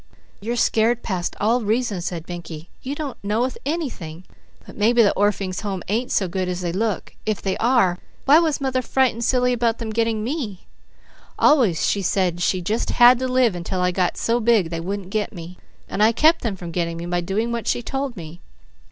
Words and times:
"You're 0.39 0.55
scared 0.55 1.03
past 1.03 1.35
all 1.39 1.61
reason," 1.61 2.01
said 2.01 2.27
Mickey. 2.27 2.71
"You 2.81 2.95
don't 2.95 3.23
know 3.23 3.47
anything. 3.67 4.23
But 4.65 4.75
maybe 4.75 5.03
the 5.03 5.13
Orphings' 5.15 5.61
Homes 5.61 5.83
ain't 5.89 6.11
so 6.11 6.27
good 6.27 6.47
as 6.49 6.61
they 6.61 6.71
look. 6.71 7.15
If 7.23 7.39
they 7.39 7.55
are, 7.57 7.99
why 8.25 8.39
was 8.39 8.59
mother 8.59 8.81
frightened 8.81 9.23
silly 9.23 9.53
about 9.53 9.77
them 9.77 9.91
getting 9.91 10.23
me? 10.23 10.65
Always 11.37 11.85
she 11.85 12.01
said 12.01 12.41
she 12.41 12.63
just 12.63 12.89
had 12.89 13.19
to 13.19 13.27
live 13.27 13.53
until 13.53 13.81
I 13.81 13.91
got 13.91 14.17
so 14.17 14.39
big 14.39 14.71
they 14.71 14.79
wouldn't 14.79 15.11
'get' 15.11 15.33
me. 15.35 15.59
And 15.87 16.01
I 16.01 16.13
kept 16.13 16.41
them 16.41 16.55
from 16.55 16.71
getting 16.71 16.97
me 16.97 17.05
by 17.05 17.21
doing 17.21 17.51
what 17.51 17.67
she 17.67 17.83
told 17.83 18.17
me. 18.17 18.41